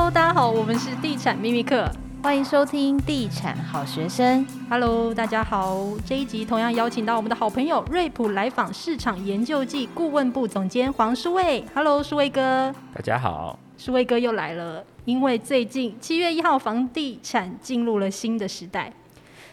[0.00, 1.86] Hello，大家好，我们是地产秘密课，
[2.22, 4.46] 欢迎收听地产好学生。
[4.70, 11.62] Hello，大家好，这一集同样邀请到我们的好朋友瑞普来访市场研究暨顾问部总监黄书卫。
[11.74, 12.74] Hello，书卫哥。
[12.94, 18.90] 大家好，书卫哥又来了，因为最近七月一号房地产进入了新的时代。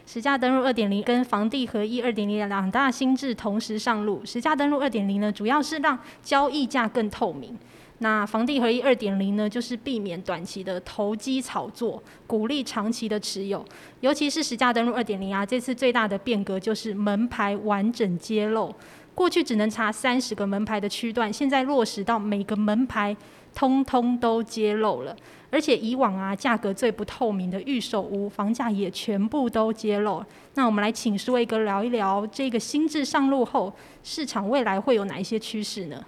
[0.05, 4.21] 实价登录二点零跟房地合一二点零两大新制同时上路。
[4.23, 7.51] 实价登录二点零呢，主要是让交易价更透明；
[7.99, 13.65] 那房地合一二点零呢，就是避免短期的投机炒作，鼓励长期的持有。
[14.01, 18.73] 尤其是实价登录二点零啊，这次最大的变革就是门牌完整揭露。
[19.15, 23.17] 过去只能查三十个门牌的区段，现在落实到每个门牌
[23.55, 25.15] 通通都揭露了。
[25.49, 30.23] 而且以往啊，价格最不透明的预售屋房价也全部都揭露。
[30.53, 33.73] 那我们来请舒威哥聊一聊这个新制上路后，
[34.03, 36.05] 市场未来会有哪一些趋势呢？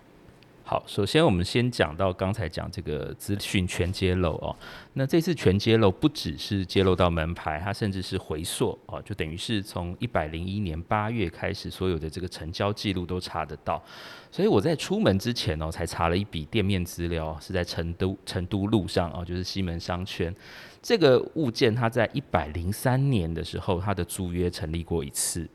[0.70, 4.56] 好，首先我们先讲到刚才讲这个资讯全揭露哦。
[4.94, 13.84] 那这次全揭露不只是揭露到门牌，它甚至是回溯哦，就等于是从一百零一年八月开始，所有的这个成交记录都查得到。
[14.32, 20.32] 所以我在出门之前哦，才查了一笔店面资料，是在成都成都路上哦，就是西门商圈
[20.84, 25.50] 这个物件，它在一百零三年的时候，它的租约成立过一次。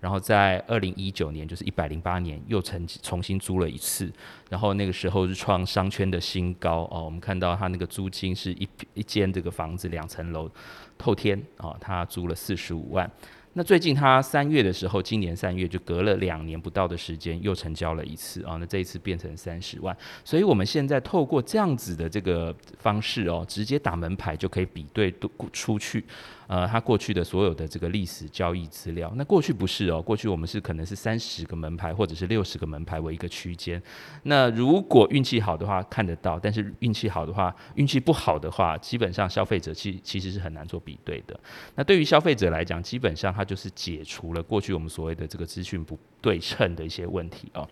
[0.00, 4.12] 然后在二零一九年，就是一百零八年，又重重新租了一次，
[4.48, 7.04] 然后那个时候是创商圈的新高哦。
[7.04, 10.50] 我们看到它那个租金是一一间这个房子两层楼
[10.96, 13.10] 透天哦，他租了四十五万。
[13.58, 18.56] 那最近他三月的时候，今年三月就隔了两年不到的时间，又成交了一次啊。
[18.60, 25.12] 那这一次变成三十万，所以我们现在透过这样子的这个方式哦，直接打门牌就可以比对
[25.52, 26.04] 出去。
[26.46, 33.82] 呃，他过去的所有的这个历史交易资料，那过去不是哦，过去我们是可能是三十个门牌或者是六十个门牌为一个区间。
[34.22, 41.38] 那如果运气好的话看得到，但是运气好的话，运气不好的话，基本上消费者其其实是很难做比对的。
[41.74, 47.66] 那对于消费者来讲，基本上他就是解除了过去我们所谓的这个资讯不对称的一些问题哦。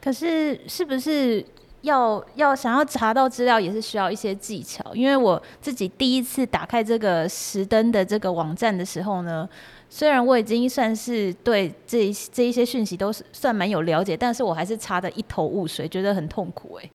[0.00, 1.42] 可是是不是？
[1.82, 9.48] 要要想要查到资料也是需要一些技巧，因为我自己第一次打开这个石登的这个网站的时候呢，
[9.90, 16.88] 虽然我已经算是对这这一些讯息都是算蛮有了解，但是我还是查的一头雾水，觉得很痛苦诶。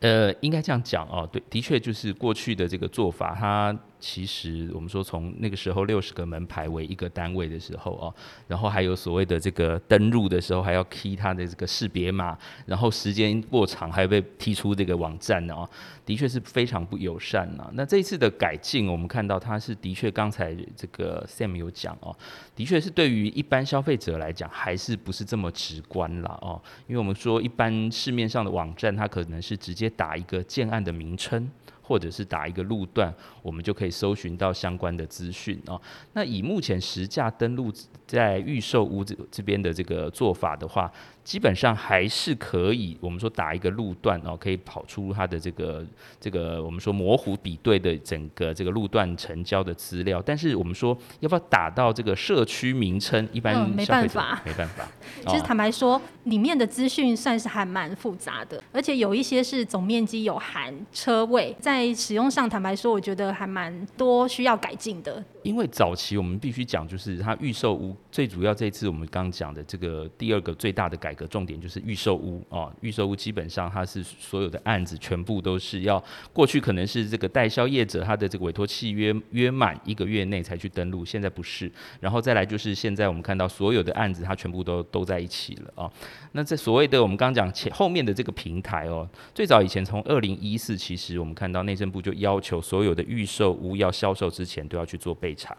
[0.00, 3.78] 呃，应该这样讲哦，对，的确就是过去的这个做法，它。
[4.02, 8.12] 其实我们说，从那个时候六十个门牌为一个单位的时候哦，
[8.48, 12.36] 然后还有所谓的这个登录的时候还要 key 它的这个识别码，
[12.66, 15.64] 然后时间过长还被踢出这个网站哦，
[16.04, 17.70] 的确是非常不友善呐。
[17.74, 22.14] 那这一次的改进，我们看到它是的确刚才这个 Sam 有讲哦，
[22.56, 31.48] 的确是对于一般消费者来讲还是不是这么直观了哦，因为我们说一般市面上的网站，它可能是直接打一个建案的名称。
[31.82, 33.12] 或者是打一个路段，
[33.42, 35.80] 我们就可以搜寻到相关的资讯哦。
[36.12, 37.72] 那以目前实价登录
[38.06, 40.90] 在预售屋这这边的这个做法的话，
[41.24, 45.84] 基本上还是可以，我们说打一个路段哦，可以跑出它的这个
[46.20, 50.20] 这个我们说模糊比对的整个这个路段成交的资料。
[50.24, 54.86] 但是我们说要不要打到这个社区名称，一般、嗯、没办法，没办法。
[55.28, 65.22] 其实坦白说，里面的资讯算是还蛮复杂的，而且有一些是总面积有含车位，在使用上坦白说，我觉得还蛮多需要改进的。
[65.42, 76.02] 因为早期我们必须讲，就是它预售屋最主要这一次我们刚刚讲的这个第二个最大的改改革重点就是预售屋哦，预售屋基本上它是所有的案子全部都是要
[76.32, 81.70] 过去可能是这个代销业者他的这个委托契约约满一个月内才去登录，现在不是。
[82.00, 85.90] 然后再来就是现在我们看到所有的案子它全部都都在一起了啊、
[86.32, 95.54] 那这所谓的我们刚刚讲前后面的这个平台哦，最早以前从二零一四其实我们看到内政部就要求所有的预售屋要销售之前都要去做备查，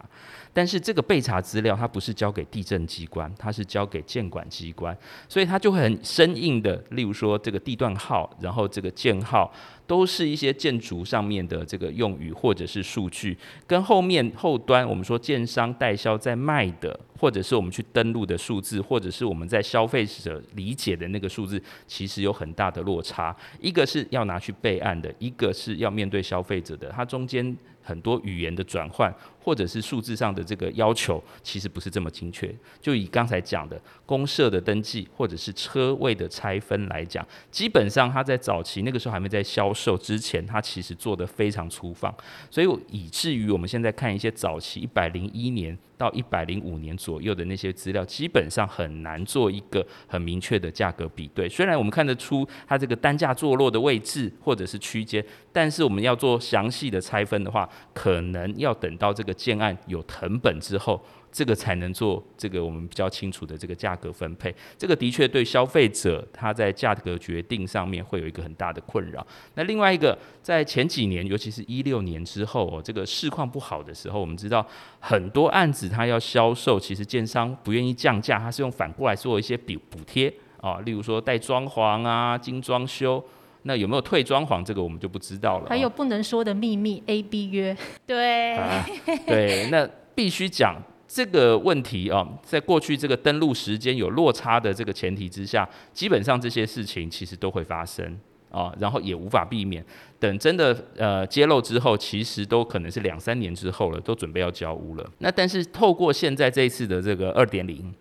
[0.54, 4.96] 但是这个备查资料它不是交给地震机关，它是交给建管机关，
[5.28, 9.52] 所以它就会很生硬的，例如说这个地段号，然后这个建号。
[9.86, 13.36] 都是一些建筑上面的这个用语或者是数据，
[13.66, 23.36] 跟后面后端我们说建商代销在卖的，或者是我们去登录的数字，或者是我们在消费者理解的那个数字，其实有很大的落差。
[23.60, 27.54] 一个是要拿去备案的，一个是要面对消费者的，它中间
[27.84, 29.14] 很多语言的转换。
[29.44, 32.50] 或者是数字上的这个要求，其实不是这么精确。
[32.80, 42.14] 就以刚才讲的公社的登记，或者是车位的拆分来讲，基本上它在早期那个时候还没在销售之前，它其实做得非常粗放。
[42.50, 51.48] 所以以至于我们现在看一些早期一百零一年到一百零五年左右的那些资料，基本上很难做一个很明确的价格比对。
[51.48, 61.02] 虽然我们看得出它这个单价坐落的位置或者是区间，但是我们要做详细的拆分的话，可能要等到这个建案有藤本之后。
[61.34, 69.26] 这个才能做这个我们比较清楚的这个价格分配，这个的确对消费者他在价格决定上面会有一个很大的困扰。
[69.56, 74.64] 那另外一个，在前几年，尤其是一六年之后哦，这个市况不好的时候，我们知道
[75.00, 83.20] 很多案子它要销售，其实建商不愿意降价，它是用反过来做一些补补贴啊，例如说带装潢啊、精装修，
[83.62, 85.66] 那有没有退装潢，这个我们就不知道了。
[85.68, 87.76] 还有不能说的秘密，A B 约，
[88.06, 88.86] 对、啊，
[89.26, 89.84] 对，那
[90.14, 90.80] 必须讲。
[91.14, 98.18] 这个问题啊，在过去这个登录时间有落差的这个前提之下，基本上这些事情其实都会发生
[98.50, 99.84] 啊，然后也无法避免。
[100.18, 105.08] 等真的呃揭露之后，其实都可能是两三年之后了，都准备要交屋了。
[105.18, 107.94] 那但是透过现在这一次的这个二点零，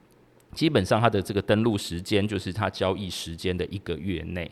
[0.56, 4.50] 基本上它的这个登录时间就是它交易时间的一个月内。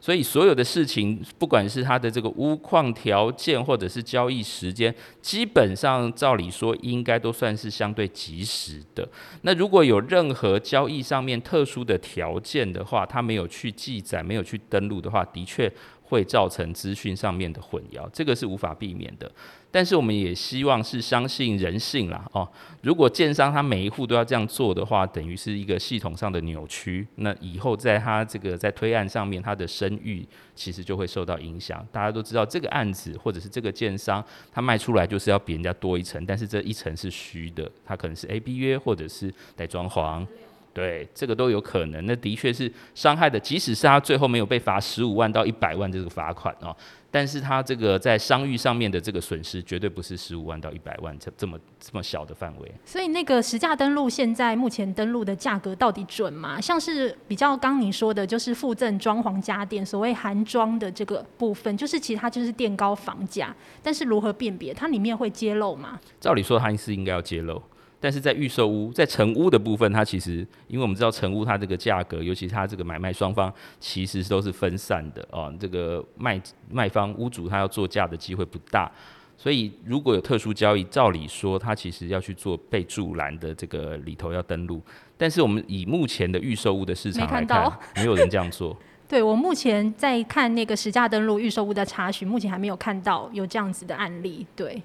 [0.00, 9.06] 所以所有的事情，不管是它的这个屋况条件，或者是交易时间，基本上照理说应该都算是相对及时的。
[9.42, 15.70] 那如果有任何交易上面特殊的条件的话，他没有去记载，没有去登录的话，的确
[16.08, 19.30] 会造成资讯上面的混淆，这个是无法避免的。
[19.70, 22.48] 但是我们也希望是相信人性啦，哦，
[22.80, 31.86] 如果建商他每一户都要这样做的话，等于是一个系统上的扭曲，那以后在他这个在推案上面，他的声誉其实就会受到影响。
[31.92, 40.26] 大家都知道这个案子或者是这个建商，他卖出来就是要比人家多一层，但是这一层是虚的，他可能是 A B 约或者是带装潢。
[40.72, 42.04] 对，这个都有可能。
[42.06, 46.76] 那的确是伤害的，即使是他最后没有被罚十五万到一百万这个罚款哦，
[47.10, 52.72] 但是他这个在商誉上面的这个损失，绝对不是十五万到一百万这这么这么小的范围。
[52.84, 56.60] 所以那个实价登录现在目前登录的价格到底准吗？
[56.60, 64.72] 像是比较刚你说的，就是附赠装潢家电，所谓含装的这个部分，就是其实它就是垫高房价，但是如何辨别？
[64.72, 65.98] 它里面会揭露吗？
[66.20, 67.60] 照理说，它是应该要揭露。
[68.00, 76.40] 但是在预售屋，在成屋的部分，它其实，因为我们知道成屋它这个价格，尤其它这个买卖双方其实都是分散的哦，这个卖
[76.70, 78.90] 卖方屋主他要做价的机会不大，
[79.36, 84.80] 所以如果有特殊交易，照理说他其实要去做备注栏的这个里头要登录，
[85.16, 88.76] 但是我们以目前的预售屋的市场来看，没看到，没有人这样做。
[89.08, 94.82] 对，我目前在看那个实价登录预售屋的查询，目前还没有看到有这样子的案例，对。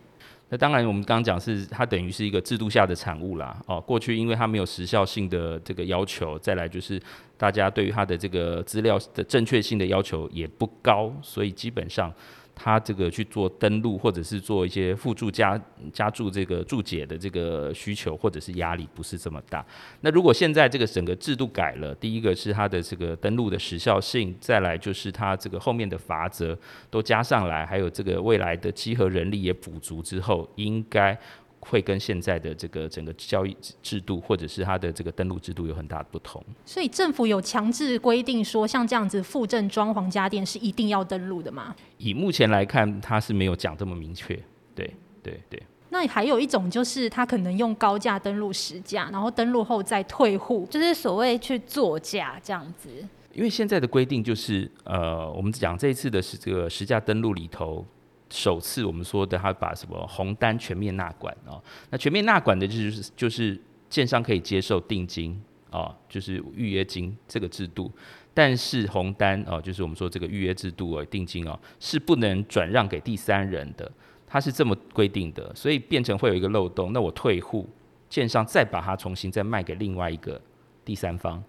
[0.54, 3.60] 那当然，我们刚刚讲是它等于是一个制度下的产物啦。
[3.66, 7.02] 哦，过去因为它没有时效性的这个要求，再来就是
[7.36, 12.14] 大家对于它的这个资料的正确性的要求也不高，所以基本上。
[12.56, 15.60] 他这个去做登录，或者是做一些辅助加
[15.92, 19.66] 加注这个注解的这个需求，或者是压力不是这么大。
[20.02, 26.58] 那如果现在这个整个制度改了，第一个是它的这个登录的时效性，再来就是它这个后面的罚则
[26.90, 31.18] 都加上来，还有这个未来的集合人力也补足之后，应该。
[31.63, 36.44] 会跟现在的这个整个交易制度，或者是它的这个登录制度有很大的不同。
[36.65, 41.75] 所以政府有强制规定说，像这样子附赠装潢家电是一定要登录的吗？
[41.98, 44.38] 以目前来看，它是没有讲这么明确。
[44.75, 45.63] 对对对。
[45.89, 52.89] 那还有一种就是，他可能用高价登录实价，然后登录后再退户，就是所谓去作价这样子。
[53.31, 57.85] 因为现在的规定就是，呃，我们讲这一次的是这个实价登录里头。
[58.33, 61.61] 首次我们说的，他把什么红单全面纳管哦，
[61.92, 63.61] 那全面纳管的就是就是
[63.92, 67.92] 建商可以接受定金哦，就是预约金这个制度，
[68.33, 73.92] 但是红单哦，就是我们说这个预约制度哦，定金哦是不能转让给第三人的，
[74.25, 77.69] 它是这么规定的，所以变成会有一个漏洞，那我退户，
[78.09, 80.42] 建商再把它重新再卖给另外一个
[80.83, 81.44] 第三方，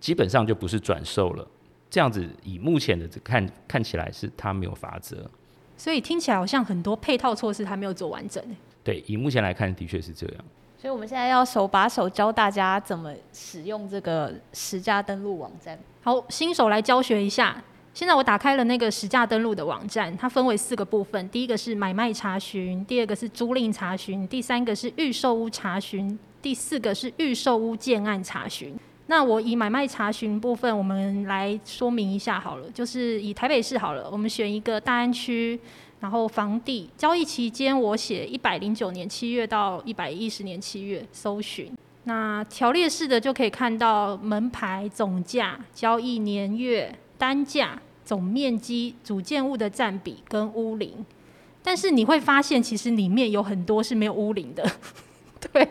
[0.00, 1.46] 基本上就不是转售了，
[1.90, 5.30] 这样子以目前的这看看起来是它没有法则。
[5.80, 8.44] 所以听起来好像很多配套措施还没有做完整。
[8.84, 10.44] 对，以目前来看，的确是这样。
[10.76, 15.78] 所以我们现在要手把手教大家怎么使用这个实价登录网站。
[16.02, 17.56] 好，新手来教学一下。
[17.94, 28.78] 现在我打开了那个实价登录的网站，它分为四个部分：第一个是买卖查询，第二个是租赁查询，第三个是预售屋查询，第四个是预售屋建案查询。
[29.10, 35.58] 那我以买卖查询部分，我们来说明一下好了，就是以台北市好了，我们选一个大安区，
[35.98, 41.72] 然后房地交易期间，我写一百零九年七月到一百一十年七月搜寻。
[42.04, 51.04] 那条列式的就可以看到门牌总价、交易年月、单价、总面积、主建物的占比跟屋龄。
[51.64, 54.64] 但是你会发现，其实里面有很多是没有屋龄的，
[55.52, 55.68] 对。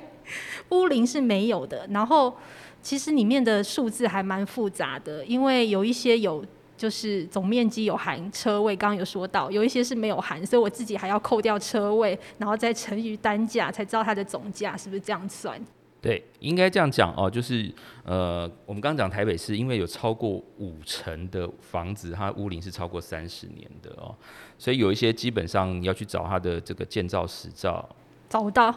[0.72, 1.88] 屋龄是没有的。
[1.90, 2.36] 然后
[2.82, 6.44] 其实里面的数字还蛮复杂的，因为有一些有
[6.78, 15.60] 就是总面积有含车位，刚刚有说到，有一些是没有含，所以我自己还要扣掉车位，然后再乘以单价，才知道它的总价是不是这样算。
[16.02, 17.70] 对，应该这样讲哦，就是
[18.06, 24.16] 呃，我们刚刚讲台北市，因为有超过五成的房子，它屋龄是超过三十年的哦，
[24.58, 27.88] 所以有一些基本上你要去找它的这个建造实照，
[28.30, 28.74] 找不到。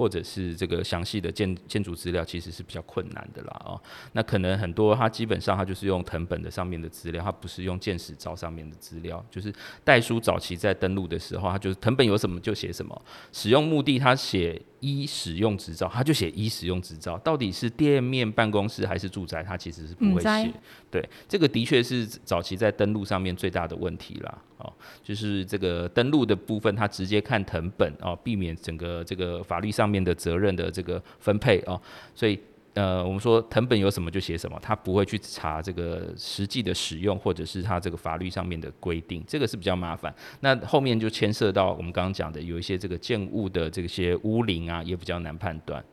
[0.00, 3.78] 或者是这个详细的建建筑资料，其实是比较困难的啦哦。
[4.12, 9.22] 那可能很多它基本上它就是用藤本的上面的资料，它不是用建史照上面的资料。
[9.30, 9.52] 就是
[9.84, 17.16] 代书早期在登录的时候，它就是藤本有什么就写什么，使用目的它写一使用执照，他就写一使用执照。
[17.18, 20.52] 到底是店面、办公室还是住宅，他其实是不会写。
[20.90, 24.38] 对，这个的确是早期在登录上面最大的问题啦。
[24.58, 24.72] 哦，
[25.02, 31.80] 就是这个登录的部分，他直接看藤本哦，避免整个这个法律上面的责任的这个分配哦。
[32.14, 32.38] 所以
[32.74, 40.14] 呃，我们说藤本有什么就写什么，他不会去查这个实际的使用或者是他这个法律上面的规定，这个是比较麻烦。
[40.40, 45.84] 那后面就牵涉到我们刚刚讲的有一些这个建物的这些屋龄啊，也比较难判断。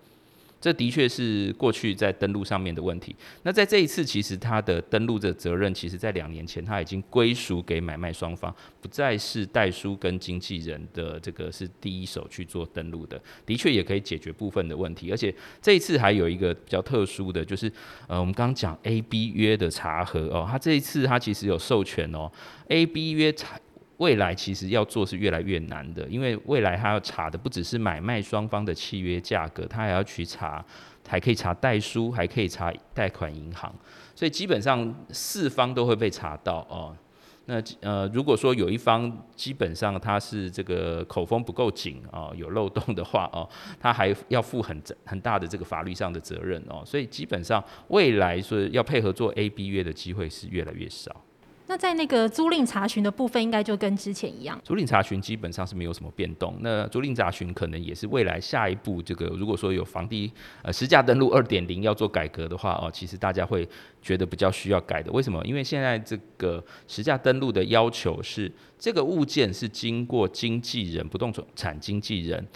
[0.60, 3.16] 这的确是过去在登录上面的问题。
[3.44, 13.22] 那在这一次，其实它的登录的责任，其实在两年前，它已经归属给买卖双方，不再是代书跟经纪人的这个是第一手去做登录的。
[13.46, 15.12] 的确也可以解决部分的问题。
[15.12, 17.72] 而且这一次还有一个比较特殊的就是，
[18.08, 22.32] 呃，我们刚刚讲 A、B 约的查核哦，它这一次它其实有授权哦
[22.70, 23.60] ，A、B 约查。
[23.98, 30.64] 未来其实要做是越来越难的，因为未来他要查的不只是买卖双方的契约价格，他还要去查，
[31.08, 33.74] 还可以查代书，还可以查贷款银行，
[34.14, 36.96] 所以基本上四方都会被查到哦。
[37.50, 43.50] 那呃，如果说有一方基本上他是这个口风不够紧哦，有漏洞的话哦，
[43.80, 46.84] 他还要负很很大的这个法律上的责任哦。
[46.86, 51.24] 所以基本上未来说要配合做 A、B 约的机会是越来越少。
[51.70, 54.60] 那在那个租赁查询的部分，应该就跟之前一样。
[54.64, 56.58] 租赁查询基本上是没有什么变动。
[56.62, 60.32] 那租赁查询可能也是未来下一步这个，如果说有房地
[60.64, 63.68] 呃实价登录二点零要做改革的话哦，其实大家会
[64.02, 65.12] 觉得比较需要改的。
[65.12, 65.46] 为什么？
[65.46, 72.48] 因为现在这个实价登录的要求是，这个物件是经过经纪人、不动产经纪人。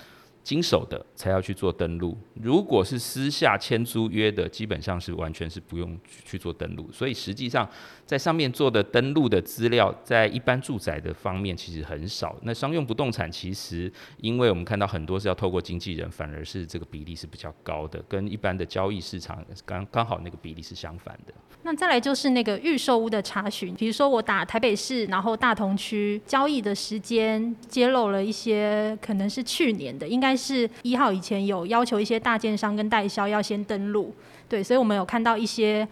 [0.44, 6.90] 经手的才要去做登录，如果是私下签租约的，基本上是完全是不用去做登录。
[6.92, 7.70] 所以实际上
[8.06, 12.36] 在上面做的登录的资料，在一般住宅的方面其实很少。
[12.42, 21.34] 那商用不动产其实，因为我们看到很多是要透过经纪人，反而是这个比例是比较高的，跟一般的交易市场刚刚好那个比例是相反的。
[21.64, 34.12] 那再来就是那个预售屋的查询，比如说我打台北市，然后大同区交易的时间揭露了一些可能是去年的，应该是一号以前有要求一些大建商跟代销要先登录，
[34.50, 35.88] 对，所以我们有看到一些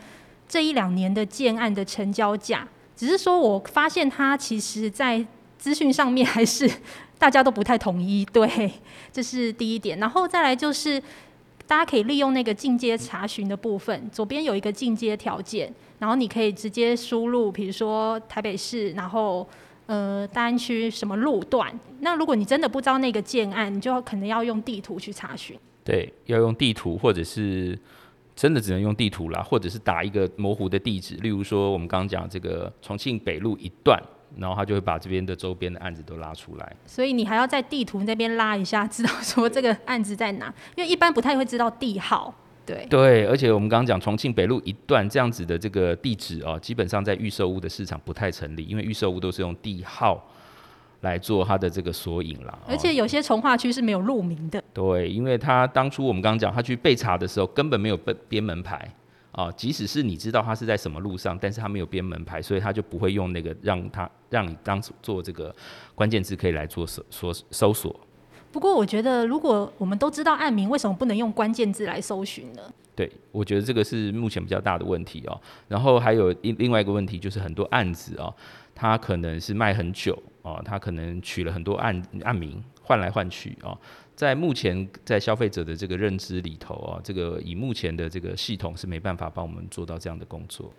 [0.47, 5.23] 这一两年的建案的成交价，只是说我发现它其实在
[5.59, 6.67] 资讯上面还是
[7.19, 8.71] 大家都不太统一，对，
[9.13, 10.99] 这是第一点，然后再来就是。
[11.69, 19.47] 大家可以利用那个进阶查询的部分，左边有一个进阶条件，然后你可以直接输入，比如说台北市，然后
[19.85, 21.71] 呃大安区什么路段。
[21.99, 25.55] 那如果你真的不知道那个建案，你就可能要用地图去查询。
[25.83, 27.77] 对，要用地图，或者是
[28.35, 34.01] 真的只能用地图啦，或者是打一个模糊的地址，例如说我们刚刚讲这个重庆北路一段。
[34.37, 42.33] 然后他就会把这边的周边的案子都拉出来，所以你还要在地图那边拉一下，知道说这个案子在哪，因为一般不太会知道地号。
[42.65, 50.23] 对对，而且我们刚刚讲重庆北路一段这样子的这个地址哦，基本上在预售屋的市场不太成立，因为预售屋都是用地号
[51.01, 52.55] 来做它的这个索引啦。
[52.67, 54.63] 而且有些从化区是没有路名的。
[54.71, 58.87] 对，因为他当初我们刚刚讲他去被查的时候，根本没有编编门牌。
[59.39, 65.55] 啊，即使是你知道他是在什么路上，但是他没有编门牌，所以他就不会用那个让他让你当做这个
[65.95, 67.97] 关键字可以来做搜搜搜索。
[68.51, 72.61] 不过我觉得，如果我们都知道案名，为什么不能用关键字来搜寻呢？
[72.93, 75.41] 对，我觉得这个是目前比较大的问题哦。
[75.69, 78.33] 然后还有另另外一个问题，就是很多案子哦，
[78.75, 83.77] 他可能是卖很久哦，他可能取了很多案案名换来换去哦。
[84.19, 90.69] 在目前在消费者的这个认知里头啊，这个以目前的这个系统是没办法帮我们做到这样的工作。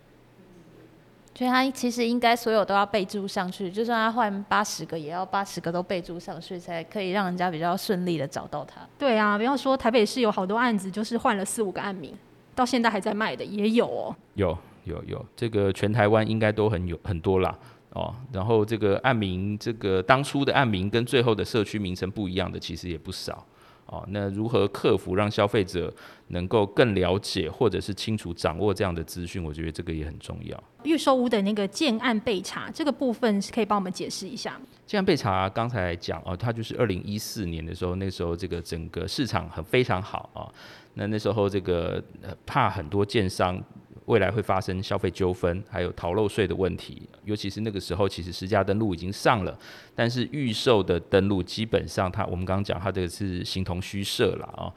[1.34, 8.86] 所以它其实应该所有都要备注上去，就算他换八十个，也要八十个都备注上去，才可以让人家比较顺利的找到它。
[8.98, 12.14] 对啊，不要说台北市有好多案子，就是换了四五个案名，
[12.54, 14.14] 到现在还在卖的也有哦。
[14.34, 17.58] 有有有，这个全台湾应该都很有很多啦。
[17.92, 23.44] 哦，然后这个案名，这个当初的案名跟最后的社区名称不一样的，其实也不少
[23.86, 25.92] 哦，那如何克服让消费者
[26.28, 29.42] 能够更了解或者是清楚掌握这样的资讯？
[29.42, 30.62] 我觉得这个也很重要。
[30.84, 34.58] 预售屋的那个建案备查这个部分，是可以帮我们解释一下。
[34.86, 40.54] 建案备查刚才讲哦，它就是二零一四年的时候，那时候这个整个市场很非常好啊、哦。
[40.94, 42.02] 那那时候这个
[42.46, 43.60] 怕很多建商
[44.06, 47.02] 未来会发生消费纠纷，还有逃漏税的问题。
[47.24, 49.56] 尤其是那个时候，其实实价登录已经上了，
[49.94, 54.72] 但是预售的登录基本上它，它我们刚刚讲它这个是形同虚设了啊。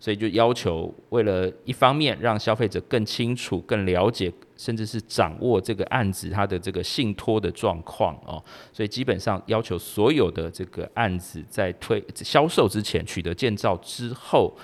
[0.00, 14.54] 所以就要求，为了一方面让消费者更清楚、更了解，甚至是掌握这个案子它的这个信托的状况哦，所以基本上要求所有的这个案子在推销售之前取得建造之后，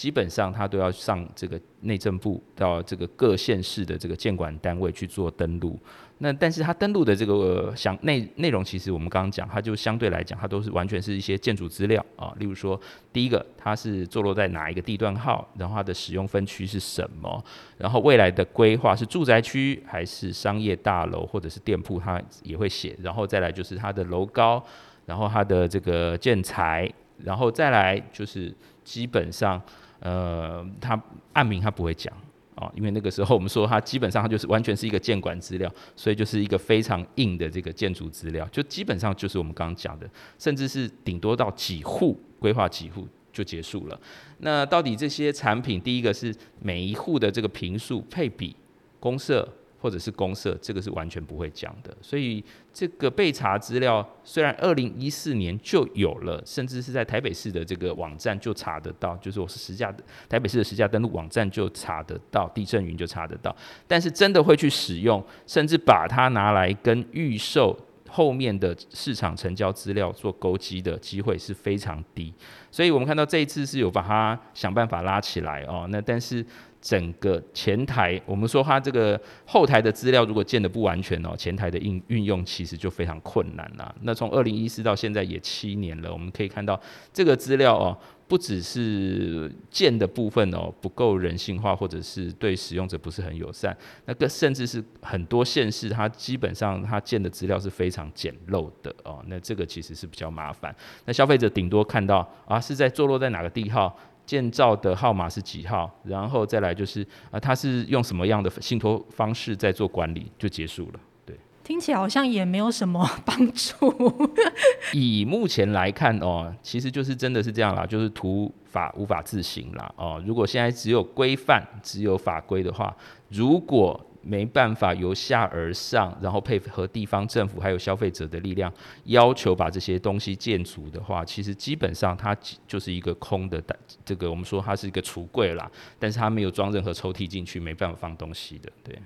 [0.00, 5.78] 基本上它都要上这个内政部到这个各县市的这个建管单位去做登录。
[6.22, 12.34] 那但是它登录的这个详内内容，其实我们刚刚讲，它就相对来讲，它都是完全是一些建筑资料啊。
[12.38, 12.80] 例如说，
[13.12, 17.44] 第一个它是坐落在哪一个地段号，然后它的使用分区是什么，
[17.76, 22.96] 然后未来的规划是住宅区还是商业大楼或者是店铺，它也会写。
[23.02, 24.64] 然后再来就是它的楼高，
[25.04, 28.50] 然后它的这个建材，然后再来就是
[28.82, 29.60] 基本上，
[30.00, 31.00] 呃，他
[31.32, 32.12] 案名他不会讲。
[32.56, 40.06] 啊，因为那个时候我们说他基本上他就是完全是一个建管资料，所以就是一个非常硬的这个建筑资料，就基本上就是我们刚刚讲的，
[40.38, 43.98] 甚至是顶多到几户规划几户就结束了。
[44.40, 48.54] 那到底这些产品，第一个是每一户的这个平数配比、
[48.98, 49.48] 公设。
[49.80, 51.96] 或者是公社，这个是完全不会讲的。
[52.02, 63.54] 所以这个被查资料虽然二零一四年就有了，甚至是在台北市的这个网站就查得到，就是我是实价的台北市的实价登录网站就查得到，地震云就查得到。
[63.88, 67.74] 但是真的会去使用，甚至把它拿来跟预售
[68.08, 72.32] 后面的市场成交资料做勾稽的机会是非常低。
[72.70, 76.44] 所以我们看到这一次是有把它想办法拉起来哦，那但是。
[76.80, 83.94] 整个前台，我们说它这个后台的资料如果建的不完全哦，前台的运运用其实就非常困难了。
[84.02, 86.80] 那从二零一四到现在也七年了，我们可以看到
[87.12, 93.76] 这个资料哦，不只是建的部分哦不够人性化，或者是对使用者不是很友善，
[94.06, 100.74] 那个甚至是很多县市它基本上它建的资料是非常简陋的哦，那这个其实是比较麻烦。
[101.04, 103.94] 那消费者顶多看到啊是在坐落在哪个地号。
[104.30, 105.90] 建造的号码是几号？
[106.04, 111.00] 然后再来就是啊，他是用什么样的信托方式在做管理，就结束了。
[111.26, 114.30] 对，听起来好像也没有什么帮助。
[114.94, 120.22] 以目前来看哦，其实就是真的是这样啦，就是图法无法自行啦哦。
[120.24, 122.96] 如果现在只有规范、只有法规的话，
[123.30, 128.72] 如果没办法由下而上，然后配合地方政府还有消费者的力量，
[129.04, 133.62] 要求把这些东西建足的话，其实基本上它就是一个空的，
[134.04, 138.70] 这个我们说它是一个橱柜啦，但是它没有装任何抽屉进去，没办法放东西的。
[138.84, 138.98] 对，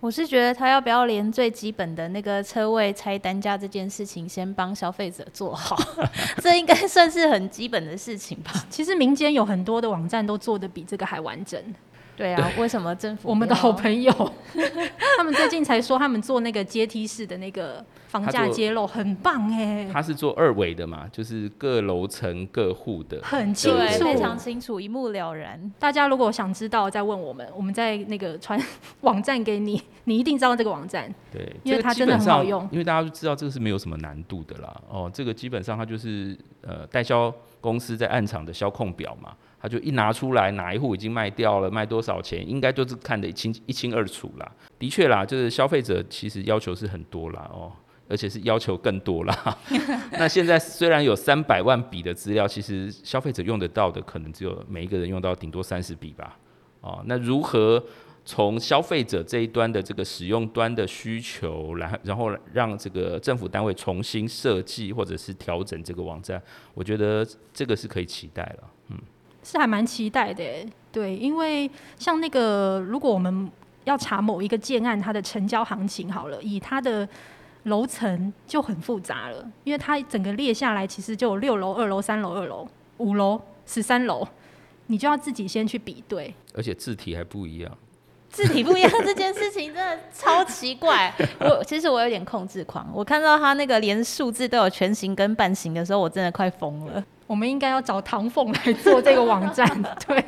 [0.00, 5.76] 我是觉得他要不要连最基本的那个车位拆单价这件事情先帮消费者做好，
[6.40, 8.52] 这应该算是很基本的事情吧？
[8.70, 11.60] 其实民间有很多的网站都做的比这个还完整。
[12.18, 13.28] 对啊，为什么政府？
[13.28, 14.12] 我们的好朋友，
[15.16, 19.88] 他们最近才说他们做那个阶梯式的那个房价揭露，很棒哎。
[19.92, 25.72] 他是做二维的嘛，就是各楼层各户的，很清楚，非常清楚，一目了然。
[25.78, 28.60] 大家如果想知道，再问我们，我们在那个传
[29.02, 31.12] 网站给你，你一定知道这个网站。
[31.30, 32.66] 对，因为它真的很好用。
[32.72, 34.80] 因为大家都知道这个是没有什么难度的啦。
[34.88, 39.34] 哦，这个基本上它就是呃代销公司在暗场的销控表嘛。
[39.60, 44.48] 他就一拿出来，哪一户已经卖掉了，卖多少钱，应该就是看得一清一清二楚啦。
[44.78, 47.72] 的确啦，就是消费者其实要求是很多啦哦，
[48.08, 49.58] 而且是要求更多啦。
[50.12, 56.36] 那现在虽然有三百万笔的资料，其实消费者用得到的可能只有每一个人用到顶多三十笔吧。
[56.80, 57.82] 哦，那如何
[58.24, 66.42] 从消费者这一端的这个使用端的需求来，然后让这个政府单位重新设计或者是调整这个网站，
[66.74, 68.70] 我觉得这个是可以期待了。
[68.88, 68.98] 嗯。
[69.40, 70.44] 是还蛮期待的，
[70.92, 73.50] 对，因为像那个，如果我们
[73.84, 77.08] 要查某一个建案它的成交行情，好了，以它的
[77.68, 82.66] 楼层就很复杂了，因为它整个列下来，其实就有六楼、二楼、三楼、二楼、
[82.98, 84.26] 五楼、十三楼，
[84.88, 87.78] 你就要自己先去比对，而且字体还不一样，
[88.28, 91.14] 字体不一样这件事情真的超奇怪。
[91.40, 97.04] 我其实我有点控制狂，我看到他那个连数字都有全形跟半形的时候，我真的快疯了。
[97.28, 99.68] 我们应该要找唐凤来做这个网站。
[100.08, 100.24] 对，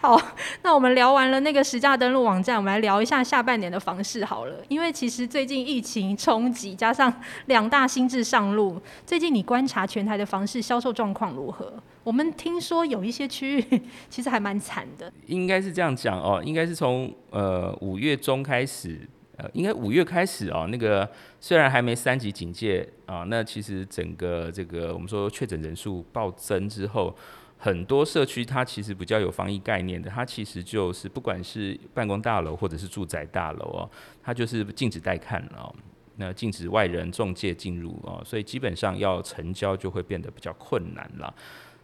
[0.00, 0.20] 好，
[0.62, 4.56] 那我们聊完了那个实价登录网站，我们来聊一下下半年的房市好了。
[4.68, 7.12] 因为其实最近疫情冲击，加上
[7.46, 11.72] 两大新制上路，最近你观察全台的房市销售状况如何？
[12.02, 15.12] 我们听说有一些区域 其实还蛮惨的。
[15.26, 18.98] 应该是这样讲哦，应该是从呃五月中开始。
[19.38, 21.08] 呃，应该五月开始哦，那个
[21.40, 27.16] 虽然还没三级警戒啊，那其实整个这个我们说确诊人数暴增之后，
[27.56, 35.72] 很多社区它其实比较有防疫概念的，它其实就是不管是办公大楼或者是住宅大楼哦，它就是禁止带看哦，
[36.16, 41.32] 那禁止外人中介进入哦，所以基本上要成交就会变得比较困难了。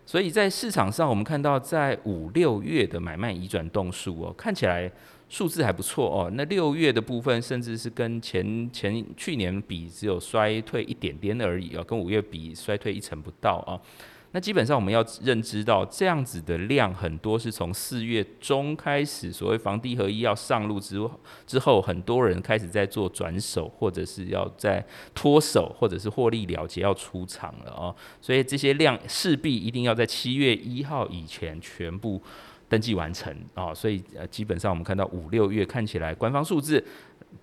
[0.06, 4.90] 所以在市场上，我们看到在五六月的买卖移转动数哦，看起来。
[5.26, 13.80] 数字还不错哦，那六月的部分甚至是跟前前去年比只有衰退一点点而已哦，跟五月比衰退一成不到啊。
[14.34, 21.00] 那基本上我们要认知到，这样子的量很多是从四月中开始，所谓房地合一要上路之
[21.46, 27.94] 之后，很多人开始在做转手，或者是要在脱手，或者是获利了结要出场了哦。
[28.20, 32.20] 所以这些量势必一定要在七月一号以前全部。
[32.66, 36.82] 登记完成啊、哦，所以呃，基本上我们看到五六月看起来官方数字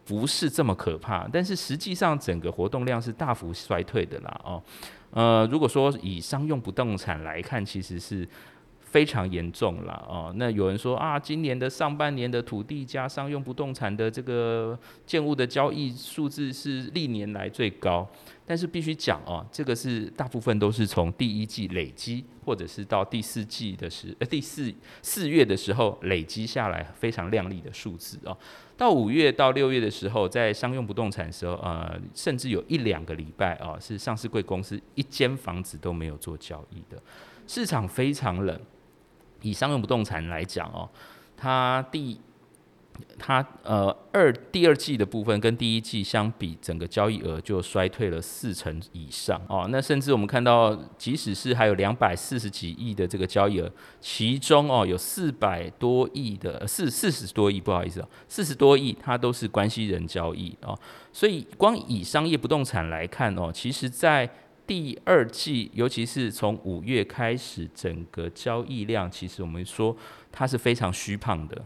[0.03, 4.61] 不是这么可怕，但是实际上整个活动量是大幅衰退的啦哦，
[5.11, 8.27] 呃，如果说以商用不动产来看，其实是
[8.91, 10.33] 非常严重了哦。
[10.35, 18.07] 那有人说啊，今年的上半年的土地加商用不动产的这个建物的交易数字是历年来最高。
[18.45, 28.37] 但是必须讲哦，这个是大部分都是从第一季累积，或者是到第四季的时呃第四四月的时候累积下来非常亮丽的数字哦。
[28.75, 37.01] 到五月到六月的时候，在商用不动产的时候，呃，甚至有一两个礼拜哦，是上市贵公司一间房子都没有做交易的，
[37.47, 38.59] 市场非常冷。
[39.41, 40.89] 以商用不动产来讲哦，
[41.35, 42.19] 它第
[43.17, 49.67] 它呃二第二季的部分跟第一季相比，整个交易额就衰退了四成以上哦。
[49.71, 60.77] 那甚至我们看到，即使是还有两百四十几亿的这个交易额，其中哦有四百多亿的四四十多亿，不好意思哦，四十多亿它都是关系人交易哦。
[61.11, 64.29] 所以光以商业不动产来看哦，其实在
[64.71, 69.93] 第二季，尤其是从五月开始，整个交易量其实我们说
[70.31, 71.61] 它是非常虚胖的。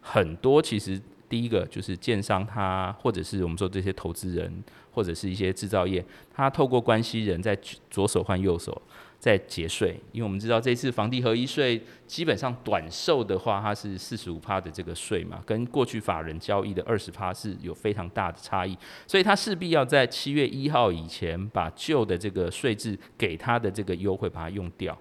[0.00, 4.50] 很多其实第一个就是建商，他或者是我们说这些投资人，
[4.92, 7.54] 或者是一些制造业，他透过关系人在
[7.90, 8.80] 左手换右手
[9.22, 24.98] 在节税，因为我们知道这次房地合一税基本上短售的话，它是四十五趴的这个税嘛，跟过去法人交易的二十趴是有非常大的差异，所以他势必要在七月一号以前把旧的这个税制给他的这个优惠把它用掉，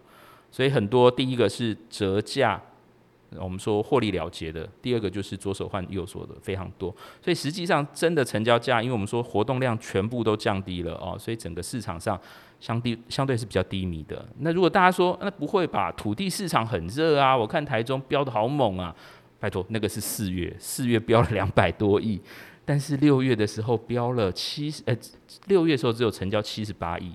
[0.51, 2.61] 所以很多第一个是折价。
[3.37, 12.19] 我们说获利了结的，第二个就是左手换右手的非常多，所以实际上真的成交价，因为我们说活动量全部都降低了哦，所以整个市场上
[12.61, 14.25] 相对相对是比较低迷的。
[14.37, 18.95] 那如果大家说那不会吧，土地市场很热啊，我看台中飙的好猛啊，
[19.39, 22.21] 拜托那个是四月，四月飙了两百多亿，
[22.63, 24.95] 但是六月的时候飙了七十，呃，
[25.47, 27.11] 六月的时候只有成交七十八亿。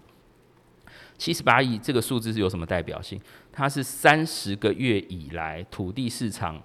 [1.17, 3.19] 七十八亿这个数字是有什么代表性？
[3.51, 6.61] 它是三十个月以来土地市场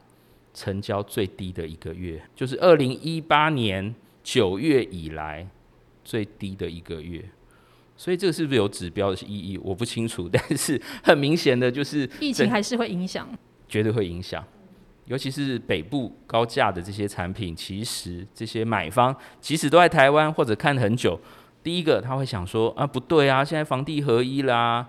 [0.54, 5.48] 成交最低的一个月，就是二零一八年九月以来
[6.04, 7.24] 最低的一个月。
[8.02, 9.60] 所以这个是不是有指标的意义？
[9.60, 13.30] 我不清楚， 但是很明显的就是疫情还是会影响，
[13.70, 14.44] 绝对会影响。
[15.06, 21.20] 尤其是北部高价的这些产品，其实这些买方即使都在台湾或者看很久。
[21.62, 24.84] 第一个他会想说啊，不对啊，现在房地合一啦，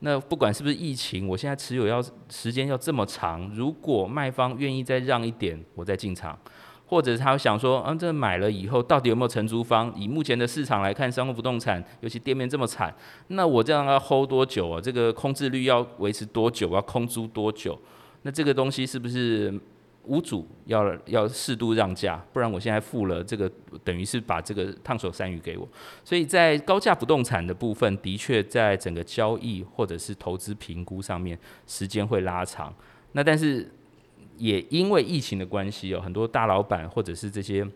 [0.00, 6.38] 那不管是不是疫情，我现在持有要时间要这么长，如果卖方愿意再让一点，我再进场，
[6.88, 9.92] 或者他想说，啊，这买了以后到底有没有承租方？
[9.96, 12.92] 以目前的市场来看，商务不动产尤其店面这么惨，
[13.28, 14.80] 那我这样要 hold 多久啊？
[14.80, 16.72] 这个空置率要维持多久？
[16.72, 17.78] 要空租多久？
[18.22, 19.54] 那这个东西是不是？
[20.04, 23.50] 屋主要要适度让价，不然我现在付了这个，
[23.84, 25.68] 等于是把这个烫手山芋给我。
[26.02, 32.72] 所以在高价不动产的部分，的确在整个交易或者是投资评估上面，时间会拉长。
[33.12, 33.70] 那但是
[34.38, 37.66] 也因为疫情的关系哦，很多大老板或者是这些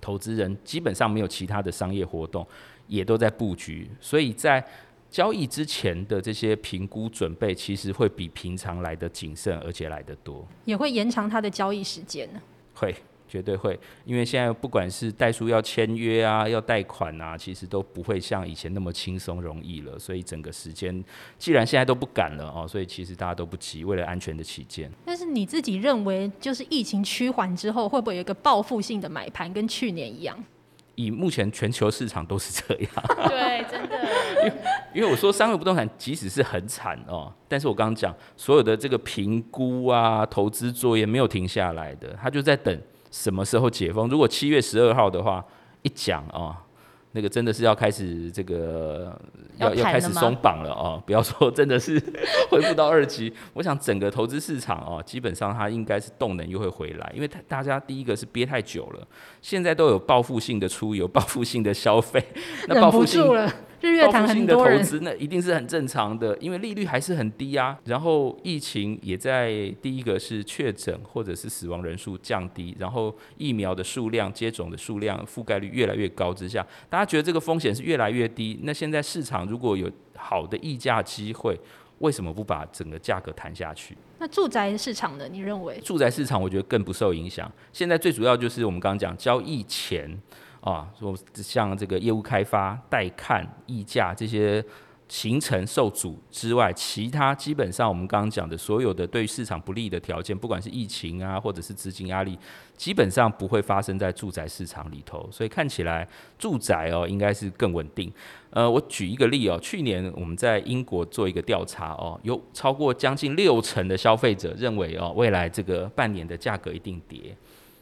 [0.00, 2.46] 投资人，基本上没有其他的商业活动，
[2.86, 4.64] 也都在布局，所以在。
[5.10, 12.40] 交易之前的这些评估准备，其实会比平常来的谨慎，而且来得多，也会延长它的交易时间呢。
[12.72, 12.94] 会，
[13.30, 19.96] 绝对会，因为现在不管是代书要签约啊，要贷款啊，其实都不会像以前那么轻松容易了。
[19.96, 21.04] 所以整个时间，
[21.38, 24.90] 既然现在都不敢了哦，所以其实大家都不急，为了安全的起见。
[25.04, 30.36] 但是你自己认为，就是疫情趋缓之后，会不会有一个报复性的买盘，跟去年一样？
[30.96, 32.90] 以目前全球市场都是这样。
[33.28, 33.96] 对，真的。
[34.40, 34.52] 因为
[34.96, 42.78] 因为我说三个不动产，即使是很惨哦，但是我刚刚讲所有的这个评估啊、投资作业没有停下来的，他就在等。
[43.10, 44.08] 什么时候解封？
[44.08, 45.44] 如果七月十二号的话，
[45.82, 46.56] 一讲啊、哦，
[47.12, 49.18] 那个真的是要开始这个
[49.56, 51.02] 要要开始松绑了哦。
[51.04, 52.00] 不要说真的是
[52.50, 59.06] 恢复到二级，我想整个投资市场哦，基本上它应该是动能又会回来，因为大家第一个是憋太久了，
[59.42, 62.24] 现在都有报复性的出游、报复性的消费，
[62.68, 63.52] 那报复性了。
[63.80, 67.78] 日月潭的投资那一定是很正常的，因为利率还是很低啊。
[67.84, 78.60] 然后疫情也在第一个是确诊或者是死亡人数降低，然后疫苗的数量、接种的数量、覆盖率越来越高之下，大家觉得这个风险是越来越低。
[78.62, 81.58] 那现在市场如果有好的溢价机会，
[81.98, 83.96] 为什么不把整个价格谈下去？
[84.18, 85.26] 那住宅市场呢？
[85.26, 85.78] 你认为？
[85.80, 87.50] 住宅市场我觉得更不受影响。
[87.72, 90.20] 现在最主要就是我们刚刚讲交易前。
[90.60, 94.64] 啊，说像这个业务开发、带看、议价这些
[95.08, 102.38] 行程受阻之外，其他基本上我们刚刚讲的所有的对市场不利的条件，不管是疫情啊，或者是资金压力，
[102.76, 105.28] 基本上不会发生在住宅市场里头。
[105.32, 106.06] 所以看起来
[106.38, 108.12] 住宅哦，应该是更稳定。
[108.50, 117.34] 呃，我举一个例哦，去年我们在英国做一个调查哦，有超过将近六成的消费者认为哦，未来这个半年的价格一定跌。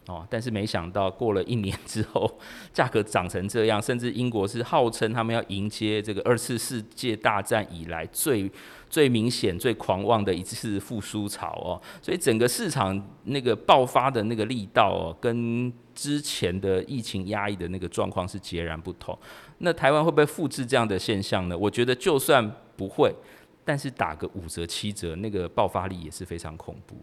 [0.09, 2.39] 哦，但是没想到过了一年之后，
[2.73, 8.51] 价格涨成这样，甚至英国是号称他们要迎接这个二次世界大战以来最
[8.89, 19.17] 最明显、最狂妄的一次复苏潮哦，所以整个市场那个爆发的那个力道哦，跟之前的疫情压抑的那个状况是截然不同。
[19.59, 21.59] 那台湾会不会复制这样的现象呢？
[21.59, 23.15] 我觉得就算不会，
[23.63, 26.97] 但是打个五折、七折，那个爆发力也是非常恐怖。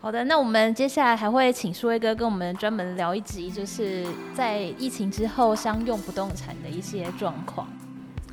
[0.00, 0.02] 对。
[0.02, 7.68] 好的，那我们接下来还会请舒威哥跟我们专门聊一集，就是在疫情之后商用不动产的一些状况。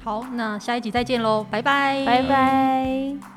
[0.03, 3.36] 好，那下一集再见喽，拜拜，拜拜。